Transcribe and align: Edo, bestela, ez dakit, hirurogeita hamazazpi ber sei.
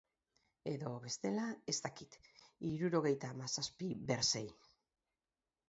Edo, 0.69 0.93
bestela, 1.03 1.43
ez 1.73 1.75
dakit, 1.87 2.17
hirurogeita 2.71 3.31
hamazazpi 3.35 3.93
ber 4.11 4.27
sei. 4.33 4.45